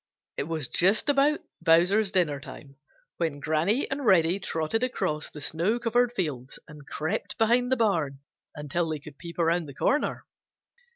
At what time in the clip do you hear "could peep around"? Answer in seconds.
8.99-9.67